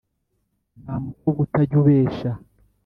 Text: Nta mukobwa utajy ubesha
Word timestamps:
Nta 0.81 0.93
mukobwa 1.03 1.39
utajy 1.45 1.73
ubesha 1.81 2.31